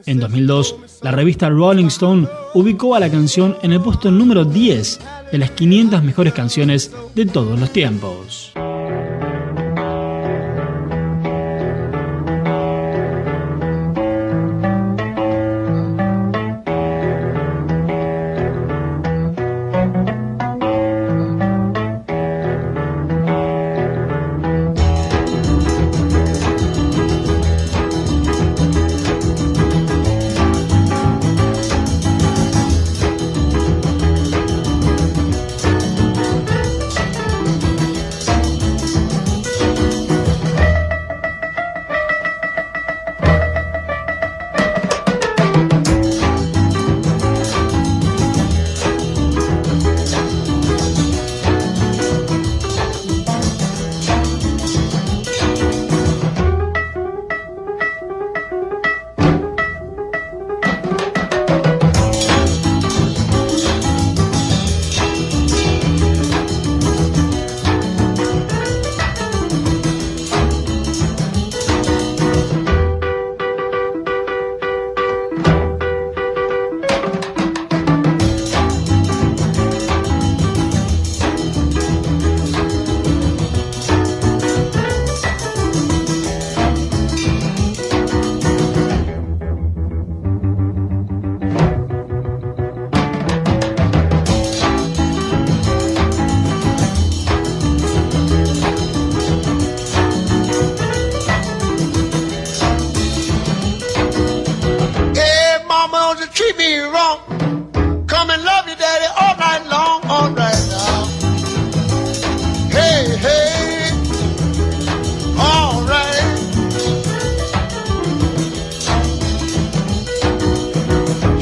En 0.07 0.21
2002, 0.21 0.77
la 1.03 1.11
revista 1.11 1.49
Rolling 1.49 1.87
Stone 1.87 2.29
ubicó 2.55 2.95
a 2.95 3.01
la 3.01 3.11
canción 3.11 3.57
en 3.63 3.73
el 3.73 3.81
puesto 3.81 4.11
número 4.11 4.45
10 4.45 5.01
de 5.33 5.39
las 5.39 5.51
500 5.53 6.03
mejores 6.03 6.33
canciones 6.33 6.93
de 7.15 7.27
todos 7.27 7.59
los 7.59 7.71
tiempos. 7.71 8.53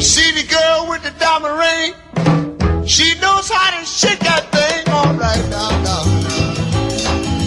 See 0.02 0.32
the 0.32 0.42
girl 0.50 0.88
with 0.88 1.04
the 1.04 1.12
diamond 1.20 1.58
ring? 1.62 1.94
She 2.84 3.14
knows 3.20 3.48
how 3.48 3.78
to 3.78 3.86
shake 3.86 4.18
that 4.18 4.50
thing. 4.50 4.88
All 4.92 5.14
right 5.14 5.48
now, 5.48 5.70
now. 5.86 6.02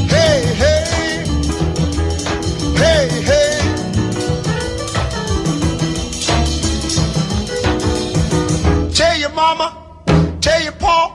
Hey, 0.07 0.41
hey, 0.55 1.25
hey, 2.79 3.09
hey. 3.27 3.59
Tell 8.93 9.17
your 9.19 9.31
mama, 9.31 9.75
tell 10.39 10.63
your 10.63 10.71
pa, 10.71 11.11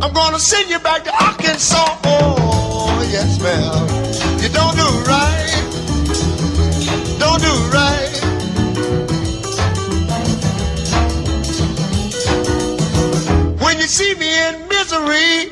I'm 0.00 0.12
gonna 0.12 0.38
send 0.38 0.70
you 0.70 0.78
back 0.78 1.02
to 1.02 1.12
Arkansas. 1.24 1.98
Oh, 2.04 3.08
yes, 3.10 3.40
ma'am. 3.42 3.88
You 4.40 4.48
don't 4.48 4.76
do 4.76 4.86
right. 5.10 5.58
Don't 7.18 7.42
do 7.42 7.52
right. 7.76 8.07
see 13.88 14.14
me 14.16 14.28
in 14.48 14.68
misery. 14.68 15.50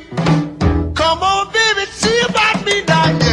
Come 0.95 1.23
on, 1.23 1.51
baby, 1.55 1.87
see 1.91 2.21
about 2.29 2.63
me 2.67 2.85
now. 2.85 3.26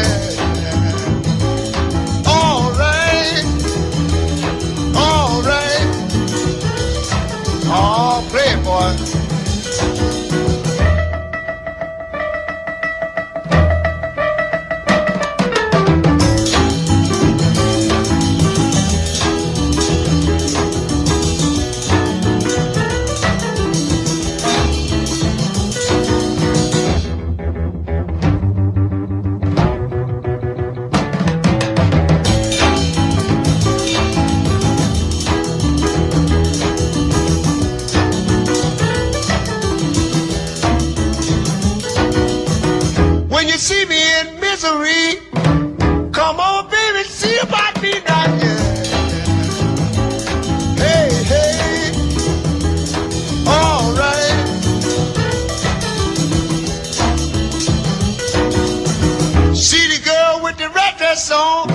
Song. 61.24 61.73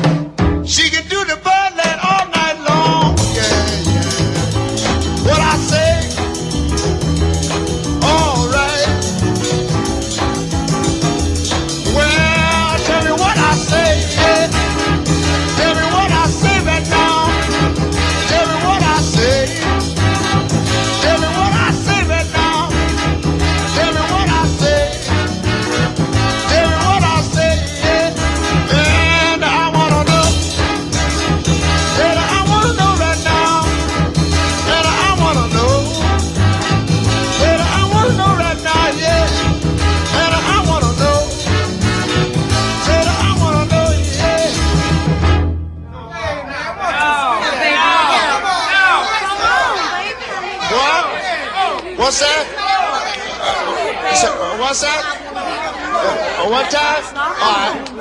What's 54.69 54.83
that? 54.83 55.01
Oh, 56.45 56.51
One 56.53 56.69
time? 56.69 57.01
All 57.17 57.33
right. 57.33 57.98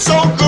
so 0.00 0.22
good. 0.36 0.47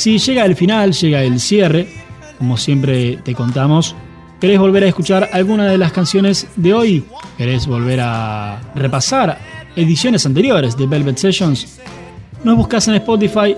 Si 0.00 0.16
llega 0.16 0.46
el 0.46 0.56
final, 0.56 0.94
llega 0.94 1.22
el 1.22 1.38
cierre, 1.38 1.86
como 2.38 2.56
siempre 2.56 3.18
te 3.18 3.34
contamos, 3.34 3.94
¿querés 4.40 4.58
volver 4.58 4.84
a 4.84 4.88
escuchar 4.88 5.28
alguna 5.30 5.66
de 5.66 5.76
las 5.76 5.92
canciones 5.92 6.48
de 6.56 6.72
hoy? 6.72 7.04
¿Querés 7.36 7.66
volver 7.66 8.00
a 8.00 8.62
repasar 8.74 9.38
ediciones 9.76 10.24
anteriores 10.24 10.74
de 10.74 10.86
Velvet 10.86 11.18
Sessions? 11.18 11.80
Nos 12.44 12.56
buscas 12.56 12.88
en 12.88 12.94
Spotify 12.94 13.54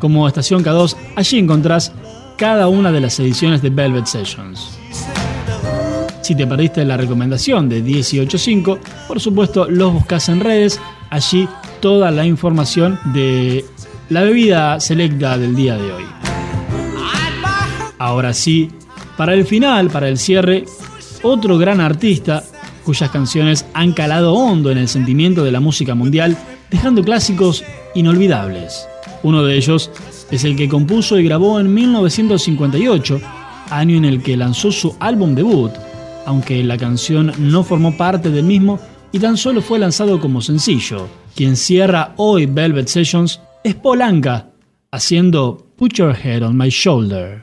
como 0.00 0.26
Estación 0.26 0.64
K2, 0.64 0.96
allí 1.14 1.38
encontrás 1.38 1.92
cada 2.36 2.66
una 2.66 2.90
de 2.90 3.00
las 3.00 3.20
ediciones 3.20 3.62
de 3.62 3.70
Velvet 3.70 4.06
Sessions. 4.06 4.76
Si 6.22 6.34
te 6.34 6.44
perdiste 6.44 6.84
la 6.84 6.96
recomendación 6.96 7.68
de 7.68 7.84
18.5, 7.84 8.80
por 9.06 9.20
supuesto 9.20 9.70
los 9.70 9.92
buscas 9.92 10.28
en 10.28 10.40
redes, 10.40 10.80
allí 11.10 11.48
toda 11.78 12.10
la 12.10 12.26
información 12.26 12.98
de 13.12 13.64
la 14.08 14.22
bebida 14.22 14.80
selecta 14.80 15.38
del 15.38 15.54
día 15.54 15.76
de 15.76 15.92
hoy. 15.92 16.04
Ahora 17.98 18.34
sí, 18.34 18.70
para 19.16 19.34
el 19.34 19.46
final, 19.46 19.90
para 19.90 20.08
el 20.08 20.18
cierre, 20.18 20.64
otro 21.22 21.56
gran 21.58 21.80
artista 21.80 22.44
cuyas 22.84 23.10
canciones 23.10 23.64
han 23.72 23.92
calado 23.92 24.34
hondo 24.34 24.70
en 24.70 24.78
el 24.78 24.88
sentimiento 24.88 25.42
de 25.42 25.50
la 25.50 25.60
música 25.60 25.94
mundial, 25.94 26.36
dejando 26.70 27.02
clásicos 27.02 27.64
inolvidables. 27.94 28.86
Uno 29.22 29.42
de 29.42 29.56
ellos 29.56 29.90
es 30.30 30.44
el 30.44 30.54
que 30.54 30.68
compuso 30.68 31.18
y 31.18 31.24
grabó 31.24 31.58
en 31.58 31.72
1958, 31.72 33.20
año 33.70 33.96
en 33.96 34.04
el 34.04 34.22
que 34.22 34.36
lanzó 34.36 34.70
su 34.70 34.94
álbum 35.00 35.34
debut, 35.34 35.72
aunque 36.26 36.62
la 36.62 36.76
canción 36.76 37.32
no 37.38 37.64
formó 37.64 37.96
parte 37.96 38.30
del 38.30 38.44
mismo 38.44 38.78
y 39.12 39.18
tan 39.18 39.36
solo 39.36 39.62
fue 39.62 39.78
lanzado 39.78 40.20
como 40.20 40.42
sencillo. 40.42 41.08
Quien 41.34 41.56
cierra 41.56 42.12
hoy 42.16 42.46
Velvet 42.46 42.88
Sessions 42.88 43.40
es 43.64 43.74
Polanca, 43.74 44.50
haciendo 44.90 45.56
Put 45.76 45.94
Your 45.94 46.14
Head 46.14 46.42
on 46.42 46.56
My 46.56 46.68
Shoulder. 46.68 47.42